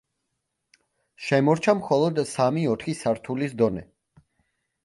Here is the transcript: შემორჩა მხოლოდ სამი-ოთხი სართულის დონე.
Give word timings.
შემორჩა 1.25 1.77
მხოლოდ 1.81 2.21
სამი-ოთხი 2.31 2.97
სართულის 3.03 3.55
დონე. 3.61 3.89